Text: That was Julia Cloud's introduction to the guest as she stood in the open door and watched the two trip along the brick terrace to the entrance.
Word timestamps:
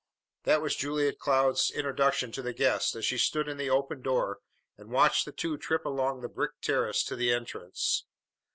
That 0.45 0.63
was 0.63 0.75
Julia 0.75 1.13
Cloud's 1.13 1.69
introduction 1.69 2.31
to 2.31 2.41
the 2.41 2.55
guest 2.55 2.95
as 2.95 3.05
she 3.05 3.19
stood 3.19 3.47
in 3.47 3.57
the 3.57 3.69
open 3.69 4.01
door 4.01 4.39
and 4.75 4.89
watched 4.89 5.25
the 5.25 5.31
two 5.31 5.59
trip 5.59 5.85
along 5.85 6.21
the 6.21 6.27
brick 6.27 6.59
terrace 6.59 7.03
to 7.03 7.15
the 7.15 7.31
entrance. 7.31 8.03